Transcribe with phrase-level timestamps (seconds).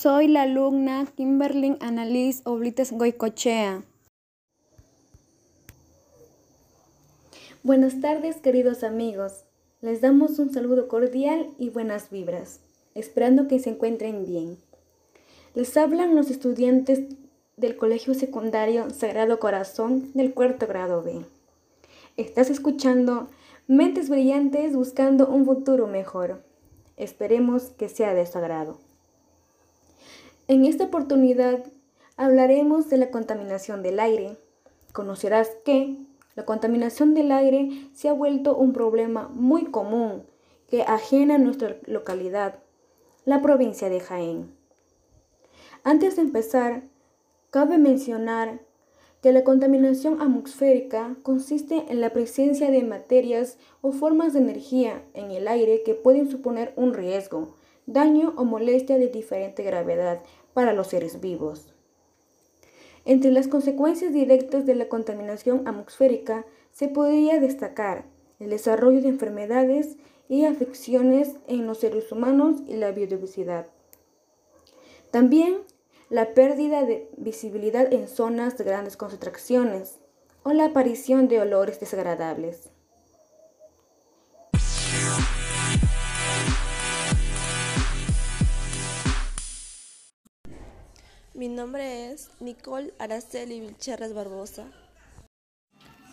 [0.00, 3.82] Soy la alumna Kimberly Annalise Oblites Goicochea.
[7.62, 9.44] Buenas tardes, queridos amigos.
[9.82, 12.60] Les damos un saludo cordial y buenas vibras,
[12.94, 14.56] esperando que se encuentren bien.
[15.54, 17.00] Les hablan los estudiantes
[17.58, 21.26] del Colegio Secundario Sagrado Corazón del cuarto grado B.
[22.16, 23.28] Estás escuchando
[23.66, 26.42] Mentes Brillantes buscando un futuro mejor.
[26.96, 28.78] Esperemos que sea de su agrado.
[30.50, 31.62] En esta oportunidad
[32.16, 34.36] hablaremos de la contaminación del aire.
[34.92, 35.96] Conocerás que
[36.34, 40.24] la contaminación del aire se ha vuelto un problema muy común
[40.68, 42.56] que ajena a nuestra localidad,
[43.24, 44.52] la provincia de Jaén.
[45.84, 46.82] Antes de empezar,
[47.50, 48.60] Cabe mencionar
[49.22, 55.30] que la contaminación atmosférica consiste en la presencia de materias o formas de energía en
[55.30, 57.54] el aire que pueden suponer un riesgo,
[57.86, 60.20] daño o molestia de diferente gravedad
[60.60, 61.72] para los seres vivos.
[63.06, 68.04] Entre las consecuencias directas de la contaminación atmosférica se podría destacar
[68.40, 69.96] el desarrollo de enfermedades
[70.28, 73.68] y afecciones en los seres humanos y la biodiversidad.
[75.10, 75.60] También
[76.10, 79.98] la pérdida de visibilidad en zonas de grandes concentraciones
[80.42, 82.68] o la aparición de olores desagradables.
[91.40, 94.66] Mi nombre es Nicole Araceli Vilcherres Barbosa.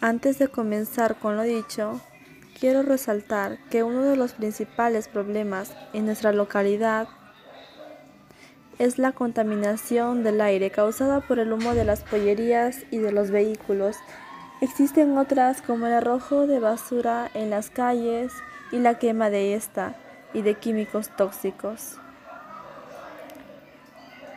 [0.00, 2.00] Antes de comenzar con lo dicho,
[2.60, 7.08] quiero resaltar que uno de los principales problemas en nuestra localidad
[8.78, 13.32] es la contaminación del aire causada por el humo de las pollerías y de los
[13.32, 13.96] vehículos.
[14.60, 18.32] Existen otras como el arrojo de basura en las calles
[18.70, 19.96] y la quema de esta
[20.32, 21.96] y de químicos tóxicos.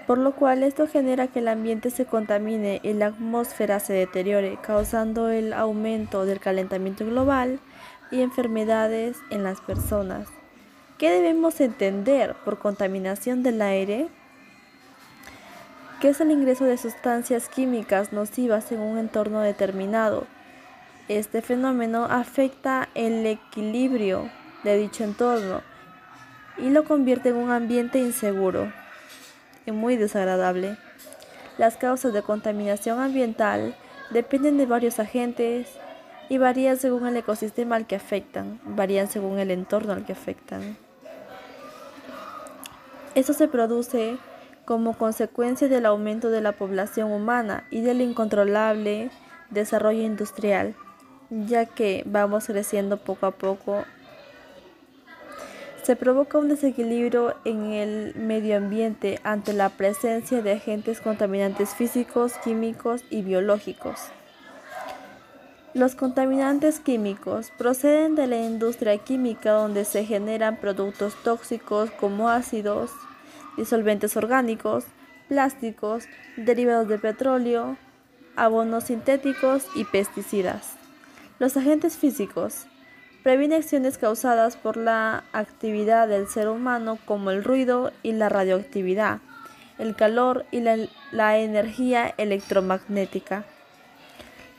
[0.09, 4.57] Por lo cual esto genera que el ambiente se contamine y la atmósfera se deteriore,
[4.59, 7.59] causando el aumento del calentamiento global
[8.09, 10.27] y enfermedades en las personas.
[10.97, 14.07] ¿Qué debemos entender por contaminación del aire?
[16.01, 20.25] que es el ingreso de sustancias químicas nocivas en un entorno determinado.
[21.07, 24.27] Este fenómeno afecta el equilibrio
[24.63, 25.61] de dicho entorno
[26.57, 28.71] y lo convierte en un ambiente inseguro
[29.69, 30.77] y muy desagradable.
[31.57, 33.75] Las causas de contaminación ambiental
[34.09, 35.67] dependen de varios agentes
[36.27, 40.77] y varían según el ecosistema al que afectan, varían según el entorno al que afectan.
[43.15, 44.17] Eso se produce
[44.65, 49.09] como consecuencia del aumento de la población humana y del incontrolable
[49.49, 50.75] desarrollo industrial,
[51.29, 53.83] ya que vamos creciendo poco a poco.
[55.89, 62.33] Se provoca un desequilibrio en el medio ambiente ante la presencia de agentes contaminantes físicos,
[62.43, 63.99] químicos y biológicos.
[65.73, 72.91] Los contaminantes químicos proceden de la industria química donde se generan productos tóxicos como ácidos,
[73.57, 74.85] disolventes orgánicos,
[75.27, 76.03] plásticos,
[76.37, 77.77] derivados de petróleo,
[78.35, 80.75] abonos sintéticos y pesticidas.
[81.39, 82.67] Los agentes físicos
[83.29, 89.19] previenen acciones causadas por la actividad del ser humano como el ruido y la radioactividad,
[89.77, 90.77] el calor y la,
[91.11, 93.45] la energía electromagnética.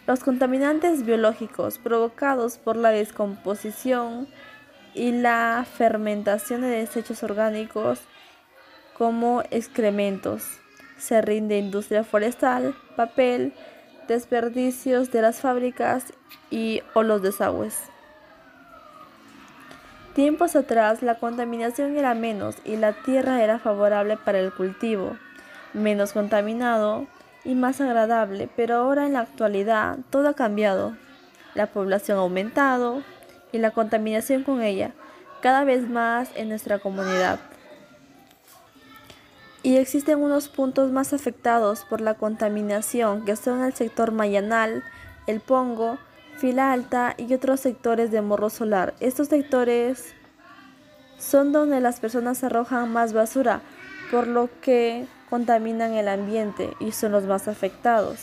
[0.07, 4.29] Los contaminantes biológicos provocados por la descomposición
[4.95, 7.99] y la fermentación de desechos orgánicos
[8.97, 10.45] como excrementos.
[10.97, 13.53] Se rinde industria forestal, papel,
[14.07, 16.13] desperdicios de las fábricas
[16.53, 17.91] y o los desagües.
[20.15, 25.17] Tiempos atrás la contaminación era menos y la tierra era favorable para el cultivo,
[25.73, 27.07] menos contaminado
[27.45, 30.97] y más agradable, pero ahora en la actualidad todo ha cambiado.
[31.55, 33.03] La población ha aumentado
[33.53, 34.93] y la contaminación con ella
[35.41, 37.41] cada vez más en nuestra comunidad
[39.63, 44.83] y existen unos puntos más afectados por la contaminación que son el sector Mayanal,
[45.27, 45.99] el Pongo,
[46.41, 48.95] Fila Alta y otros sectores de Morro Solar.
[49.01, 50.15] Estos sectores
[51.19, 53.61] son donde las personas arrojan más basura,
[54.11, 58.21] por lo que contaminan el ambiente y son los más afectados.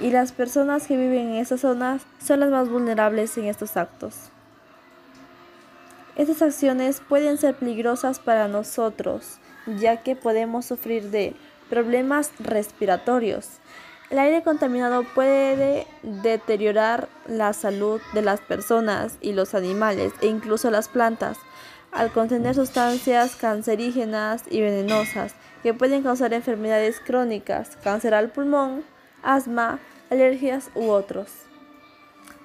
[0.00, 4.30] Y las personas que viven en esas zonas son las más vulnerables en estos actos.
[6.16, 11.36] Estas acciones pueden ser peligrosas para nosotros, ya que podemos sufrir de
[11.68, 13.58] problemas respiratorios.
[14.10, 20.70] El aire contaminado puede deteriorar la salud de las personas y los animales e incluso
[20.70, 21.38] las plantas.
[21.90, 28.84] al contener sustancias cancerígenas y venenosas que pueden causar enfermedades crónicas, cáncer al pulmón,
[29.22, 29.78] asma,
[30.10, 31.30] alergias u otros.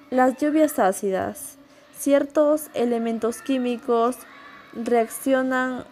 [0.10, 1.58] Las lluvias ácidas.
[1.98, 4.18] Ciertos elementos químicos
[4.74, 5.84] reaccionan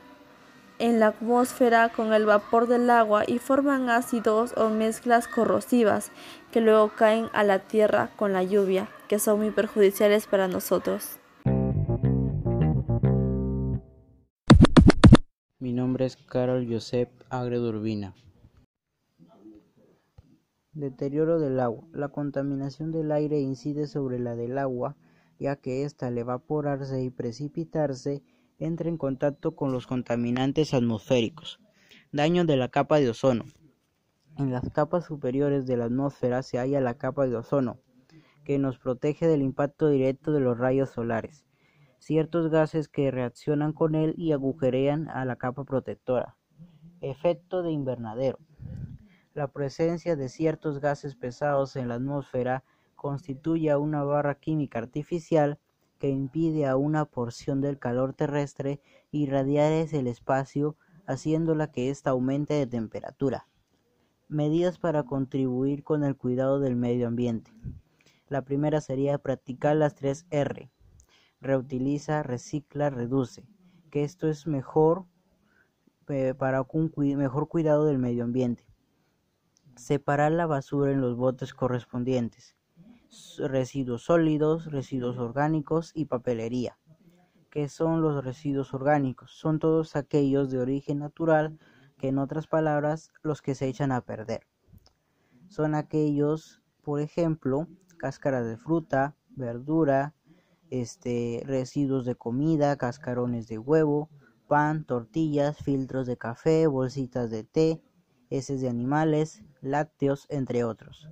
[0.82, 6.12] en la atmósfera con el vapor del agua y forman ácidos o mezclas corrosivas
[6.52, 11.20] que luego caen a la tierra con la lluvia, que son muy perjudiciales para nosotros.
[15.60, 18.16] Mi nombre es Carol Josep Agredurbina.
[20.74, 21.84] Deterioro del agua.
[21.94, 24.96] La contaminación del aire incide sobre la del agua,
[25.38, 28.24] ya que ésta al evaporarse y precipitarse
[28.62, 31.60] entra en contacto con los contaminantes atmosféricos.
[32.12, 33.46] Daño de la capa de ozono.
[34.38, 37.80] En las capas superiores de la atmósfera se halla la capa de ozono,
[38.46, 41.46] que nos protege del impacto directo de los rayos solares,
[41.98, 46.38] ciertos gases que reaccionan con él y agujerean a la capa protectora.
[47.02, 48.38] Efecto de invernadero.
[49.34, 52.64] La presencia de ciertos gases pesados en la atmósfera
[52.96, 55.58] constituye una barra química artificial
[56.02, 58.82] que impide a una porción del calor terrestre
[59.12, 60.76] irradiar el espacio,
[61.06, 63.48] haciéndola que ésta aumente de temperatura.
[64.28, 67.54] Medidas para contribuir con el cuidado del medio ambiente.
[68.30, 70.72] La primera sería practicar las tres R.
[71.40, 73.46] Reutiliza, recicla, reduce.
[73.92, 75.06] Que esto es mejor
[76.08, 78.66] eh, para un mejor cuidado del medio ambiente.
[79.76, 82.56] Separar la basura en los botes correspondientes
[83.40, 86.78] residuos sólidos, residuos orgánicos y papelería.
[87.50, 89.32] ¿Qué son los residuos orgánicos?
[89.32, 91.60] Son todos aquellos de origen natural,
[91.98, 94.48] que en otras palabras, los que se echan a perder.
[95.50, 97.68] Son aquellos, por ejemplo,
[97.98, 100.16] cáscaras de fruta, verdura,
[100.70, 104.10] este, residuos de comida, cascarones de huevo,
[104.48, 107.82] pan, tortillas, filtros de café, bolsitas de té,
[108.30, 111.10] heces de animales, lácteos, entre otros.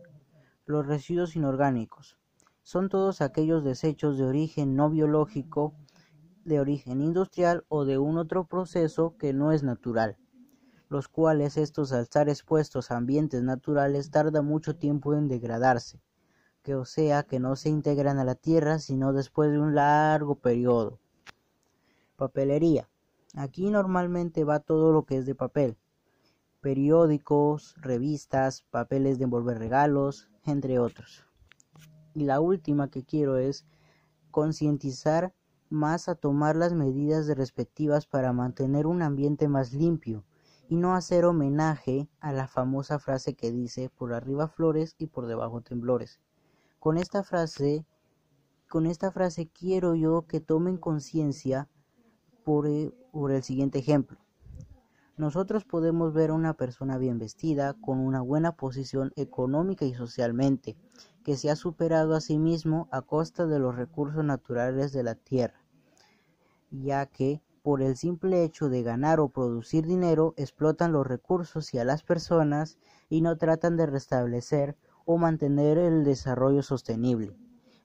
[0.69, 2.19] Los residuos inorgánicos
[2.61, 5.73] son todos aquellos desechos de origen no biológico,
[6.45, 10.19] de origen industrial o de un otro proceso que no es natural,
[10.87, 16.03] los cuales estos al estar expuestos a ambientes naturales tarda mucho tiempo en degradarse,
[16.61, 20.35] que o sea que no se integran a la tierra sino después de un largo
[20.35, 20.99] periodo.
[22.15, 22.87] Papelería.
[23.33, 25.79] Aquí normalmente va todo lo que es de papel,
[26.61, 31.25] periódicos, revistas, papeles de envolver regalos, entre otros.
[32.13, 33.65] Y la última que quiero es
[34.31, 35.33] concientizar
[35.69, 40.23] más a tomar las medidas respectivas para mantener un ambiente más limpio
[40.67, 45.27] y no hacer homenaje a la famosa frase que dice por arriba flores y por
[45.27, 46.19] debajo temblores.
[46.79, 47.85] Con esta frase
[48.69, 51.67] con esta frase quiero yo que tomen conciencia
[52.43, 54.19] por, eh, por el siguiente ejemplo.
[55.19, 60.77] Nosotros podemos ver a una persona bien vestida, con una buena posición económica y socialmente,
[61.25, 65.15] que se ha superado a sí mismo a costa de los recursos naturales de la
[65.15, 65.59] tierra,
[66.71, 71.79] ya que por el simple hecho de ganar o producir dinero explotan los recursos y
[71.79, 72.77] a las personas
[73.09, 77.35] y no tratan de restablecer o mantener el desarrollo sostenible.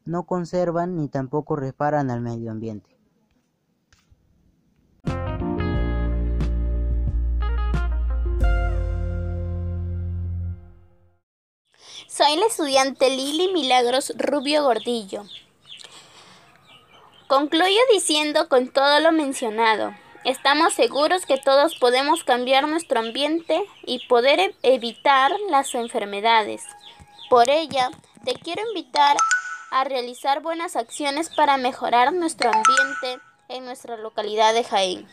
[0.04, 2.93] No conservan ni tampoco reparan al medio ambiente.
[12.16, 15.25] Soy la estudiante Lili Milagros Rubio Gordillo.
[17.26, 19.92] Concluyo diciendo con todo lo mencionado,
[20.23, 26.62] estamos seguros que todos podemos cambiar nuestro ambiente y poder e-, evitar las enfermedades.
[27.28, 27.90] Por ella,
[28.25, 29.16] te quiero invitar
[29.73, 35.09] a realizar buenas acciones para mejorar nuestro ambiente en nuestra localidad de Jaén.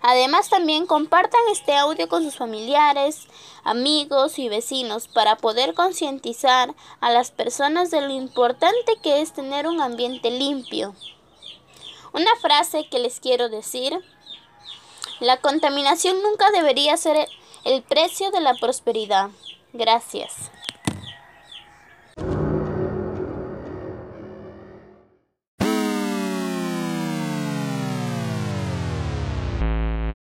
[0.00, 3.26] Además también compartan este audio con sus familiares,
[3.68, 9.66] amigos y vecinos para poder concientizar a las personas de lo importante que es tener
[9.66, 10.94] un ambiente limpio.
[12.14, 13.92] Una frase que les quiero decir,
[15.20, 17.28] la contaminación nunca debería ser
[17.64, 19.28] el precio de la prosperidad.
[19.74, 20.50] Gracias.